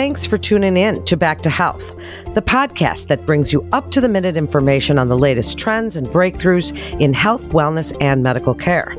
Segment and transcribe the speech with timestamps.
[0.00, 1.94] Thanks for tuning in to Back to Health,
[2.34, 6.06] the podcast that brings you up to the minute information on the latest trends and
[6.06, 8.96] breakthroughs in health, wellness, and medical care.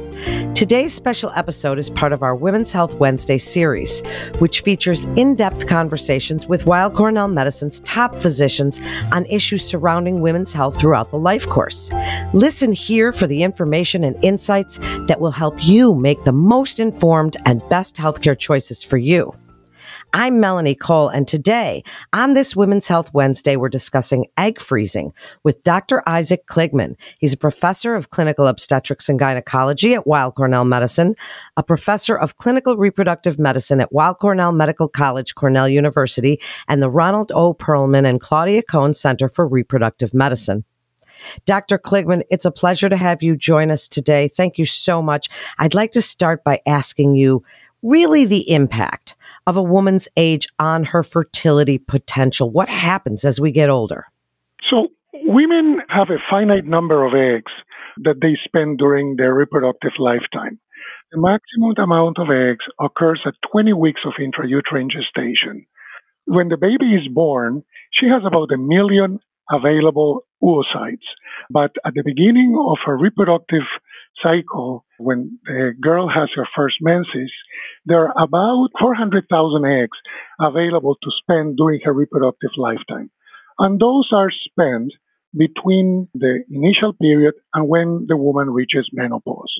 [0.54, 4.04] Today's special episode is part of our Women's Health Wednesday series,
[4.38, 8.80] which features in depth conversations with Weill Cornell Medicine's top physicians
[9.12, 11.90] on issues surrounding women's health throughout the life course.
[12.32, 14.78] Listen here for the information and insights
[15.08, 19.34] that will help you make the most informed and best healthcare choices for you.
[20.14, 25.14] I'm Melanie Cole, and today on this Women's Health Wednesday, we're discussing egg freezing
[25.46, 26.04] with Dr.
[26.06, 26.96] Isaac Kligman.
[27.20, 31.16] He's a professor of clinical obstetrics and gynecology at Weill Cornell Medicine,
[31.56, 36.90] a professor of clinical reproductive medicine at Weill Cornell Medical College, Cornell University, and the
[36.90, 37.54] Ronald O.
[37.54, 40.66] Perelman and Claudia Cohen Center for Reproductive Medicine.
[41.46, 41.78] Dr.
[41.78, 44.28] Kligman, it's a pleasure to have you join us today.
[44.28, 45.30] Thank you so much.
[45.58, 47.44] I'd like to start by asking you
[47.82, 49.16] really the impact
[49.48, 52.50] of a woman's age on her fertility potential?
[52.50, 54.08] What happens as we get older?
[54.70, 57.52] So, women have a finite number of eggs
[57.98, 60.60] that they spend during their reproductive lifetime.
[61.12, 65.66] The maximum amount of eggs occurs at 20 weeks of intrauterine gestation.
[66.26, 69.20] When the baby is born, she has about a million
[69.52, 71.08] available oocytes.
[71.50, 73.64] But at the beginning of her reproductive
[74.22, 77.32] cycle, when the girl has her first menses,
[77.86, 79.98] there are about 400,000 eggs
[80.40, 83.10] available to spend during her reproductive lifetime.
[83.60, 84.94] And those are spent
[85.38, 89.54] between the initial period and when the woman reaches menopause.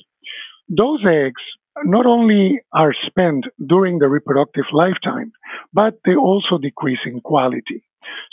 [0.68, 1.42] Those eggs
[1.84, 5.32] not only are spent during the reproductive lifetime,
[5.72, 7.84] but they also decrease in quality.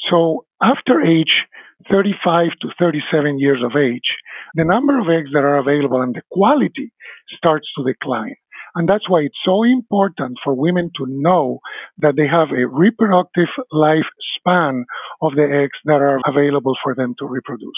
[0.09, 1.45] So after age
[1.89, 4.15] 35 to 37 years of age,
[4.55, 6.91] the number of eggs that are available and the quality
[7.37, 8.35] starts to decline.
[8.75, 11.59] And that's why it's so important for women to know
[11.97, 14.83] that they have a reproductive lifespan
[15.21, 17.71] of the eggs that are available for them to reproduce.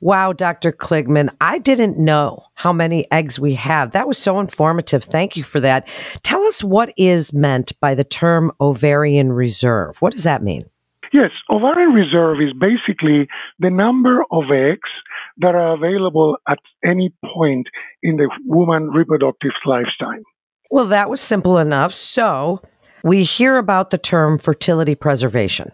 [0.00, 0.70] Wow, Dr.
[0.70, 3.90] Kligman, I didn't know how many eggs we have.
[3.90, 5.02] That was so informative.
[5.02, 5.88] Thank you for that.
[6.22, 9.96] Tell us what is meant by the term ovarian reserve.
[10.00, 10.70] What does that mean?
[11.12, 14.90] Yes, ovarian reserve is basically the number of eggs
[15.38, 17.68] that are available at any point
[18.02, 20.22] in the woman reproductive lifetime.
[20.70, 21.94] Well, that was simple enough.
[21.94, 22.60] So,
[23.02, 25.70] we hear about the term fertility preservation.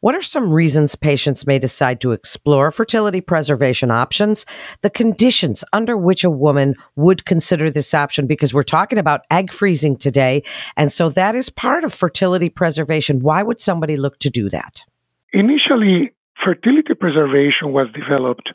[0.00, 4.46] What are some reasons patients may decide to explore fertility preservation options?
[4.80, 9.52] The conditions under which a woman would consider this option, because we're talking about egg
[9.52, 10.42] freezing today.
[10.76, 13.20] And so that is part of fertility preservation.
[13.20, 14.82] Why would somebody look to do that?
[15.32, 16.12] Initially,
[16.42, 18.52] fertility preservation was developed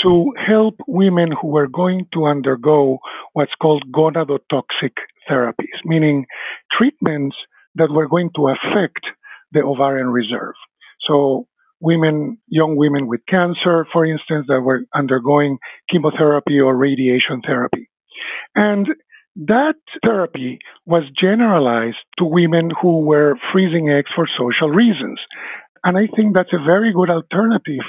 [0.00, 2.98] to help women who were going to undergo
[3.34, 4.92] what's called gonadotoxic
[5.28, 6.26] therapies, meaning
[6.72, 7.36] treatments
[7.76, 9.06] that were going to affect
[9.52, 10.54] the ovarian reserve.
[11.00, 11.46] So
[11.80, 15.58] women, young women with cancer, for instance, that were undergoing
[15.90, 17.88] chemotherapy or radiation therapy.
[18.54, 18.88] And
[19.34, 25.18] that therapy was generalized to women who were freezing eggs for social reasons.
[25.84, 27.84] And I think that's a very good alternative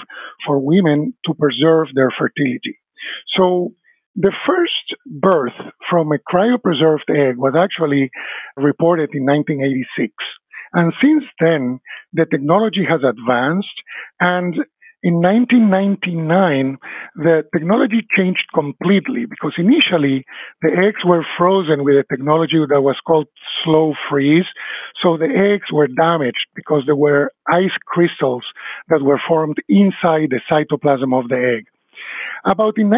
[0.46, 2.80] for women to preserve their fertility.
[3.28, 3.74] So
[4.16, 5.54] the first birth
[5.90, 8.12] from a cryopreserved egg was actually
[8.56, 10.14] reported in 1986.
[10.74, 11.80] And since then,
[12.14, 13.82] the technology has advanced
[14.20, 14.56] and
[15.04, 16.78] in 1999,
[17.16, 20.24] the technology changed completely because initially
[20.62, 23.28] the eggs were frozen with a technology that was called
[23.64, 24.46] slow freeze.
[25.02, 28.46] So the eggs were damaged because there were ice crystals
[28.88, 31.66] that were formed inside the cytoplasm of the egg.
[32.46, 32.90] About in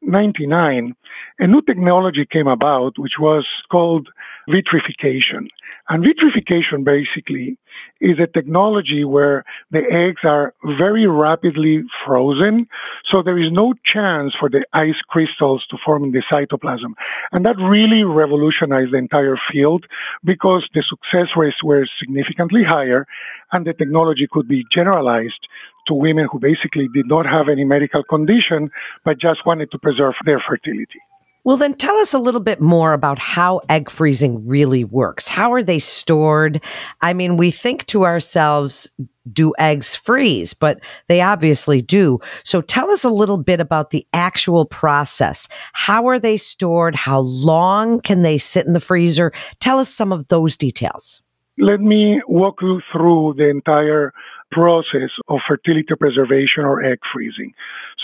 [0.00, 0.94] 1999,
[1.40, 4.08] a new technology came about, which was called
[4.48, 5.48] vitrification.
[5.88, 7.58] And vitrification basically
[8.00, 12.66] is a technology where the eggs are very rapidly frozen,
[13.04, 16.94] so there is no chance for the ice crystals to form in the cytoplasm.
[17.32, 19.86] And that really revolutionized the entire field
[20.24, 23.06] because the success rates were significantly higher
[23.52, 25.48] and the technology could be generalized
[25.88, 28.70] to women who basically did not have any medical condition
[29.04, 31.00] but just wanted to preserve their fertility.
[31.44, 35.28] Well, then tell us a little bit more about how egg freezing really works.
[35.28, 36.62] How are they stored?
[37.00, 38.90] I mean, we think to ourselves,
[39.32, 40.52] do eggs freeze?
[40.52, 42.18] But they obviously do.
[42.44, 45.48] So tell us a little bit about the actual process.
[45.72, 46.94] How are they stored?
[46.94, 49.32] How long can they sit in the freezer?
[49.58, 51.22] Tell us some of those details.
[51.56, 54.12] Let me walk you through the entire
[54.50, 57.52] process of fertility preservation or egg freezing.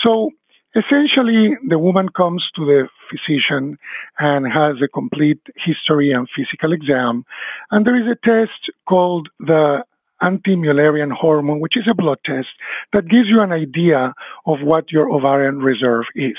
[0.03, 0.31] So
[0.75, 3.77] Essentially, the woman comes to the physician
[4.19, 7.23] and has a complete history and physical exam.
[7.71, 9.85] And there is a test called the
[10.21, 12.49] anti-Mullerian hormone, which is a blood test
[12.91, 14.13] that gives you an idea
[14.45, 16.37] of what your ovarian reserve is.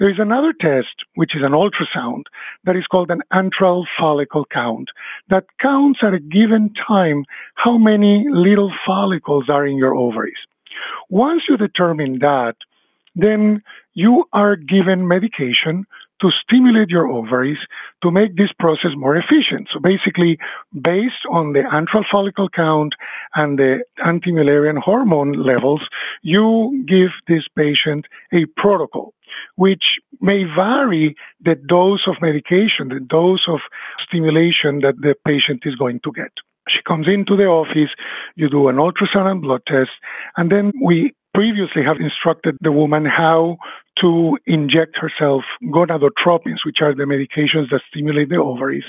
[0.00, 2.22] There is another test, which is an ultrasound,
[2.64, 4.88] that is called an antral follicle count,
[5.28, 7.26] that counts at a given time
[7.56, 10.38] how many little follicles are in your ovaries.
[11.10, 12.56] Once you determine that,
[13.14, 13.62] then
[13.92, 15.84] you are given medication
[16.20, 17.58] to stimulate your ovaries
[18.02, 19.68] to make this process more efficient.
[19.70, 20.38] So basically,
[20.80, 22.94] based on the antral follicle count
[23.34, 25.82] and the anti-Mullerian hormone levels,
[26.22, 29.12] you give this patient a protocol,
[29.56, 33.60] which may vary the dose of medication, the dose of
[34.02, 36.32] stimulation that the patient is going to get.
[36.68, 37.90] She comes into the office,
[38.36, 39.90] you do an ultrasound and blood test,
[40.36, 43.56] and then we previously have instructed the woman how
[43.96, 48.84] to inject herself gonadotropins, which are the medications that stimulate the ovaries.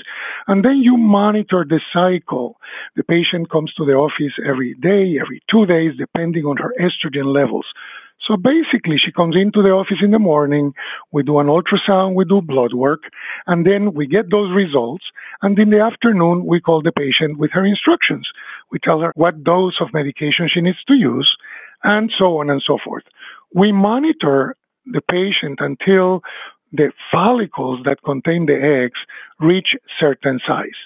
[0.48, 2.56] And then you monitor the cycle.
[2.96, 7.34] The patient comes to the office every day, every two days, depending on her estrogen
[7.34, 7.66] levels.
[8.24, 10.74] So basically, she comes into the office in the morning,
[11.10, 13.02] we do an ultrasound, we do blood work,
[13.46, 15.04] and then we get those results.
[15.42, 18.30] And in the afternoon, we call the patient with her instructions.
[18.70, 21.36] We tell her what dose of medication she needs to use,
[21.82, 23.02] and so on and so forth.
[23.52, 26.22] We monitor the patient until
[26.72, 29.00] the follicles that contain the eggs
[29.40, 30.78] reach certain size.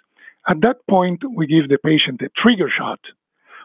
[0.48, 3.00] At that point, we give the patient a trigger shot,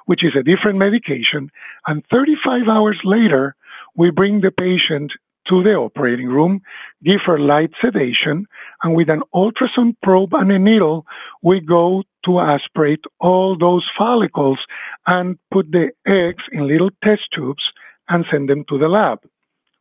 [0.05, 1.51] which is a different medication,
[1.87, 3.55] and 35 hours later,
[3.95, 5.11] we bring the patient
[5.47, 6.61] to the operating room,
[7.03, 8.45] give her light sedation,
[8.83, 11.05] and with an ultrasound probe and a needle,
[11.41, 14.59] we go to aspirate all those follicles
[15.07, 17.71] and put the eggs in little test tubes
[18.09, 19.19] and send them to the lab.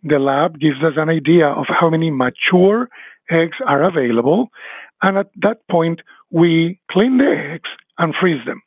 [0.02, 2.88] The lab gives us an idea of how many mature
[3.30, 4.48] eggs are available,
[5.02, 7.68] and at that point, we clean the eggs
[7.98, 8.62] and freeze them.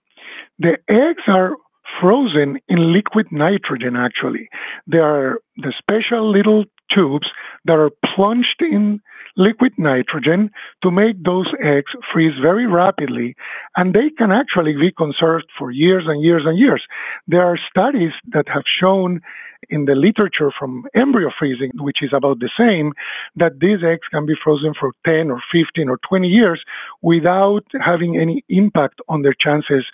[0.59, 1.55] The eggs are
[1.99, 4.49] frozen in liquid nitrogen, actually.
[4.87, 7.29] They are the special little tubes
[7.65, 9.01] that are plunged in
[9.35, 10.51] liquid nitrogen
[10.83, 13.35] to make those eggs freeze very rapidly,
[13.75, 16.85] and they can actually be conserved for years and years and years.
[17.27, 19.21] There are studies that have shown
[19.69, 22.93] in the literature from embryo freezing, which is about the same,
[23.35, 26.63] that these eggs can be frozen for 10 or 15 or 20 years
[27.01, 29.85] without having any impact on their chances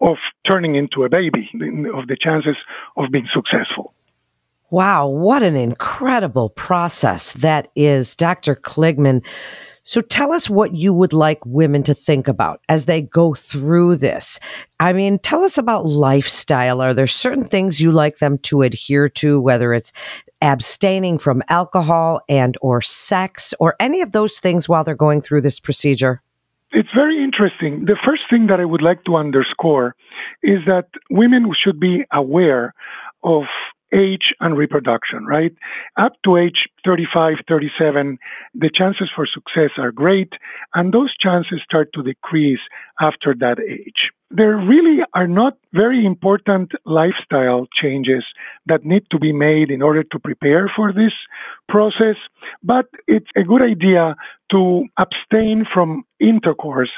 [0.00, 0.16] of
[0.46, 1.50] turning into a baby,
[1.94, 2.56] of the chances
[2.96, 3.94] of being successful.
[4.70, 8.54] Wow, what an incredible process that is, Dr.
[8.54, 9.24] Kligman.
[9.82, 13.96] So tell us what you would like women to think about as they go through
[13.96, 14.38] this.
[14.78, 16.82] I mean, tell us about lifestyle.
[16.82, 19.94] Are there certain things you like them to adhere to, whether it's
[20.42, 25.40] abstaining from alcohol and or sex or any of those things while they're going through
[25.40, 26.20] this procedure?
[26.70, 27.86] It's very interesting.
[27.86, 29.94] The first thing that I would like to underscore
[30.42, 32.74] is that women should be aware
[33.22, 33.44] of
[33.92, 35.54] age and reproduction, right?
[35.96, 38.18] Up to age 35, 37,
[38.54, 40.32] the chances for success are great,
[40.74, 42.60] and those chances start to decrease
[42.98, 44.10] after that age.
[44.30, 48.24] There really are not very important lifestyle changes
[48.66, 51.12] that need to be made in order to prepare for this
[51.68, 52.16] process,
[52.62, 54.16] but it's a good idea
[54.50, 56.90] to abstain from intercourse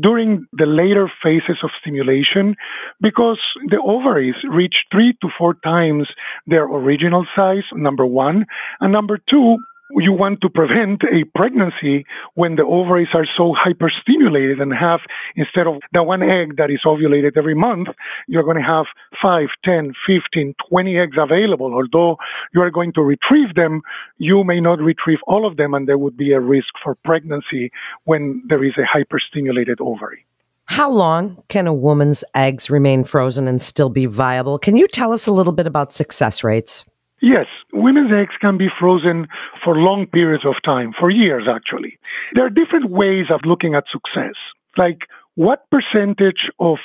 [0.00, 2.54] during the later phases of stimulation
[3.00, 6.08] because the ovaries reach three to four times
[6.46, 8.46] their original size, number one.
[8.80, 9.58] And number two,
[9.96, 15.00] you want to prevent a pregnancy when the ovaries are so hyperstimulated and have,
[15.36, 17.88] instead of the one egg that is ovulated every month,
[18.28, 18.86] you're going to have
[19.20, 21.74] 5, 10, 15, 20 eggs available.
[21.74, 22.18] Although
[22.54, 23.82] you are going to retrieve them,
[24.18, 27.72] you may not retrieve all of them, and there would be a risk for pregnancy
[28.04, 30.24] when there is a hyperstimulated ovary.
[30.66, 34.56] How long can a woman's eggs remain frozen and still be viable?
[34.56, 36.84] Can you tell us a little bit about success rates?
[37.22, 39.28] Yes, women's eggs can be frozen
[39.62, 41.98] for long periods of time, for years actually.
[42.34, 44.34] There are different ways of looking at success,
[44.78, 45.00] like
[45.34, 46.78] what percentage of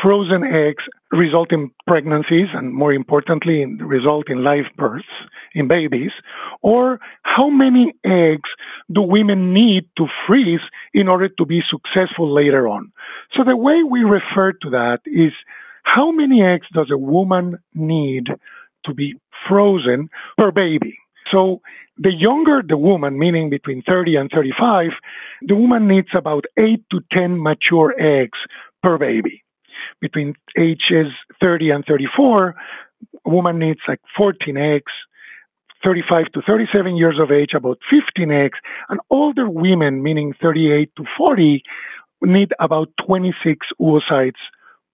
[0.00, 5.08] frozen eggs result in pregnancies and more importantly result in live births
[5.54, 6.12] in babies?
[6.62, 8.50] Or how many eggs
[8.92, 10.60] do women need to freeze
[10.92, 12.92] in order to be successful later on?
[13.34, 15.32] So the way we refer to that is
[15.82, 18.28] how many eggs does a woman need
[18.84, 19.14] to be
[19.48, 20.98] frozen per baby.
[21.30, 21.60] So
[21.98, 24.90] the younger the woman, meaning between 30 and 35,
[25.42, 28.38] the woman needs about 8 to 10 mature eggs
[28.82, 29.44] per baby.
[30.00, 31.08] Between ages
[31.42, 32.54] 30 and 34,
[33.24, 34.92] a woman needs like 14 eggs.
[35.84, 38.58] 35 to 37 years of age, about 15 eggs,
[38.88, 41.62] and older women, meaning 38 to 40,
[42.22, 44.32] need about 26 oocytes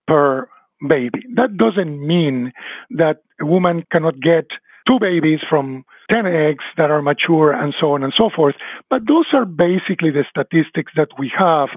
[0.06, 0.46] per
[0.86, 1.24] baby.
[1.34, 2.52] That doesn't mean
[2.90, 4.46] that a woman cannot get
[4.86, 8.54] two babies from 10 eggs that are mature and so on and so forth.
[8.90, 11.70] But those are basically the statistics that we have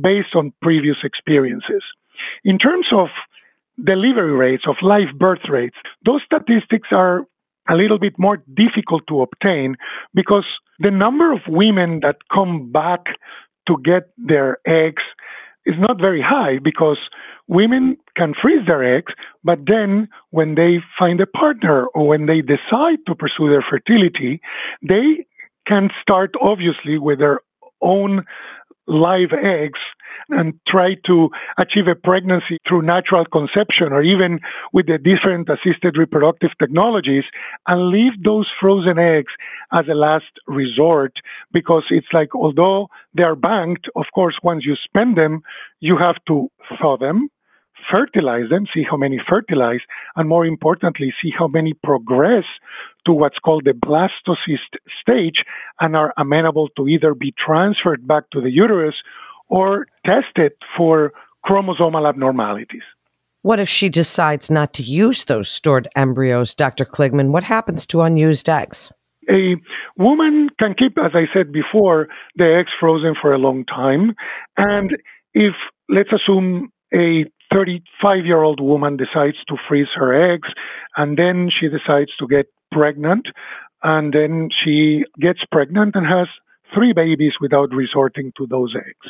[0.00, 1.82] based on previous experiences.
[2.44, 3.08] In terms of
[3.82, 7.26] delivery rates, of live birth rates, those statistics are
[7.68, 9.76] a little bit more difficult to obtain
[10.14, 10.44] because
[10.78, 13.06] the number of women that come back
[13.66, 15.02] to get their eggs
[15.66, 16.98] is not very high because
[17.48, 22.40] women can freeze their eggs, but then when they find a partner or when they
[22.40, 24.40] decide to pursue their fertility,
[24.82, 25.26] they
[25.66, 27.40] can start obviously with their
[27.80, 28.24] own
[28.86, 29.80] live eggs
[30.30, 34.40] and try to achieve a pregnancy through natural conception or even
[34.72, 37.24] with the different assisted reproductive technologies
[37.66, 39.32] and leave those frozen eggs
[39.72, 41.12] as a last resort
[41.52, 45.42] because it's like although they are banked of course once you spend them
[45.80, 46.48] you have to
[46.78, 47.28] thaw them
[47.90, 49.80] fertilize them, see how many fertilize,
[50.16, 52.44] and more importantly, see how many progress
[53.06, 55.44] to what's called the blastocyst stage
[55.80, 58.94] and are amenable to either be transferred back to the uterus
[59.48, 61.12] or tested for
[61.46, 62.82] chromosomal abnormalities.
[63.42, 66.86] What if she decides not to use those stored embryos, Dr.
[66.86, 67.30] Kligman?
[67.30, 68.90] What happens to unused eggs?
[69.30, 69.56] A
[69.98, 74.14] woman can keep, as I said before, the eggs frozen for a long time.
[74.56, 74.96] And
[75.34, 75.54] if,
[75.88, 80.48] let's assume, a 35 year old woman decides to freeze her eggs
[80.96, 83.28] and then she decides to get pregnant
[83.82, 86.28] and then she gets pregnant and has
[86.74, 89.06] three babies without resorting to those eggs.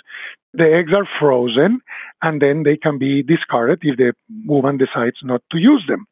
[0.53, 1.81] The eggs are frozen
[2.23, 4.13] and then they can be discarded if the
[4.47, 6.07] woman decides not to use them.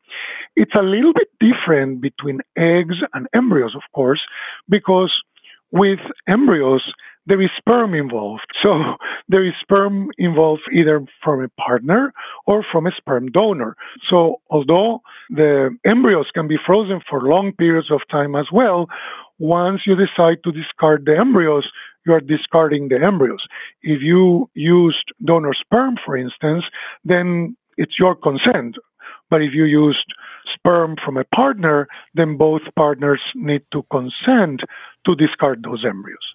[0.56, 4.22] It's a little bit different between eggs and embryos, of course,
[4.68, 5.22] because
[5.70, 6.92] with embryos,
[7.26, 8.46] there is sperm involved.
[8.62, 8.96] So
[9.28, 12.12] there is sperm involved either from a partner
[12.46, 13.76] or from a sperm donor.
[14.08, 18.88] So although the embryos can be frozen for long periods of time as well,
[19.38, 21.70] once you decide to discard the embryos,
[22.06, 23.44] you are discarding the embryos.
[23.82, 26.64] If you used donor sperm, for instance,
[27.04, 28.76] then it's your consent.
[29.30, 30.06] But if you used
[30.52, 34.62] sperm from a partner, then both partners need to consent
[35.06, 36.34] to discard those embryos.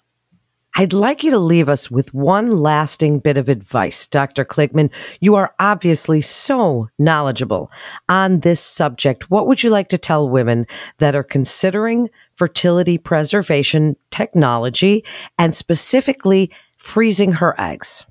[0.78, 4.44] I'd like you to leave us with one lasting bit of advice, Dr.
[4.44, 4.92] Kligman.
[5.20, 7.72] You are obviously so knowledgeable
[8.08, 9.28] on this subject.
[9.28, 10.68] What would you like to tell women
[10.98, 15.04] that are considering fertility preservation technology
[15.36, 18.04] and specifically freezing her eggs?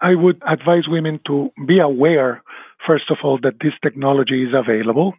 [0.00, 2.42] I would advise women to be aware,
[2.84, 5.14] first of all, that this technology is available,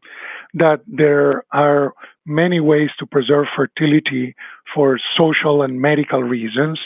[0.56, 1.94] that there are
[2.26, 4.36] many ways to preserve fertility
[4.74, 6.80] for social and medical reasons,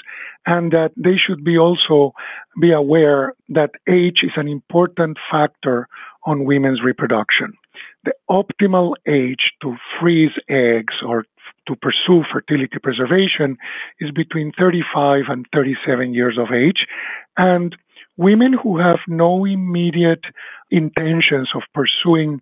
[0.46, 2.14] and that they should be also
[2.60, 5.88] be aware that age is an important factor
[6.26, 7.54] on women's reproduction.
[8.04, 11.26] The optimal age to freeze eggs or
[11.68, 13.58] to pursue fertility preservation
[14.00, 16.88] is between 35 and 37 years of age.
[17.38, 17.76] And
[18.18, 20.26] women who have no immediate
[20.72, 22.42] intentions of pursuing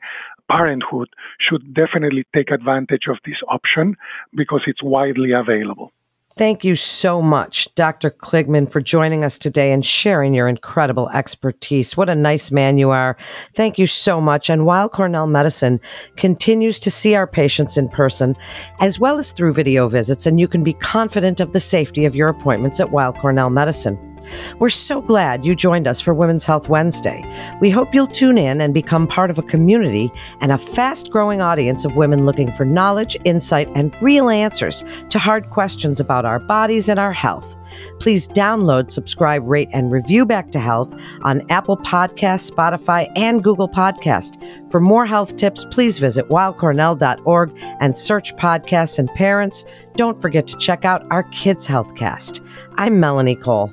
[0.50, 1.10] parenthood
[1.40, 3.96] should definitely take advantage of this option
[4.34, 5.92] because it's widely available.
[6.36, 8.10] Thank you so much, Dr.
[8.10, 11.96] Kligman, for joining us today and sharing your incredible expertise.
[11.96, 13.16] What a nice man you are.
[13.54, 14.50] Thank you so much.
[14.50, 15.80] And Weill Cornell Medicine
[16.16, 18.36] continues to see our patients in person
[18.80, 22.16] as well as through video visits, and you can be confident of the safety of
[22.16, 24.13] your appointments at Weill Cornell Medicine.
[24.60, 27.24] We're so glad you joined us for Women's Health Wednesday.
[27.62, 30.12] We hope you'll tune in and become part of a community
[30.42, 35.20] and a fast growing audience of women looking for knowledge, insight, and real answers to
[35.20, 37.56] hard questions about our bodies and our health.
[38.00, 43.70] Please download, subscribe, rate, and review Back to Health on Apple Podcasts, Spotify, and Google
[43.70, 44.42] Podcast.
[44.72, 49.66] For more health tips, please visit weillcornell.org and search podcasts and parents.
[49.96, 52.46] Don't forget to check out our Kids Healthcast.
[52.76, 53.72] I'm Melanie Cole.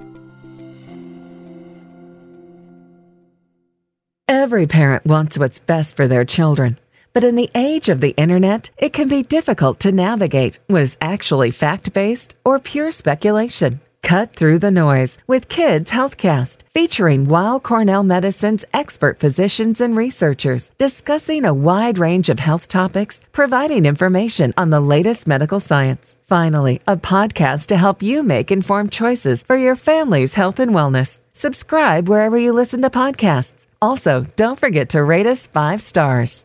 [4.51, 6.77] Every parent wants what's best for their children.
[7.13, 10.97] But in the age of the internet, it can be difficult to navigate what is
[11.01, 13.81] actually fact based or pure speculation.
[14.03, 20.73] Cut through the noise with Kids Healthcast, featuring Weill Cornell Medicine's expert physicians and researchers
[20.79, 26.19] discussing a wide range of health topics, providing information on the latest medical science.
[26.25, 31.21] Finally, a podcast to help you make informed choices for your family's health and wellness.
[31.33, 36.45] Subscribe wherever you listen to podcasts also, don't forget to rate us five stars.